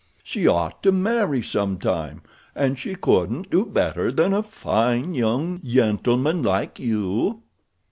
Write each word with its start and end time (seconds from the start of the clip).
She 0.23 0.47
ought 0.47 0.81
to 0.81 0.91
marry 0.91 1.43
some 1.43 1.77
time, 1.77 2.23
and 2.55 2.79
she 2.79 2.95
couldn't 2.95 3.51
do 3.51 3.67
better 3.67 4.11
than 4.11 4.33
a 4.33 4.41
fine 4.41 5.13
young 5.13 5.61
gentleman 5.63 6.41
like 6.41 6.79
you." 6.79 7.43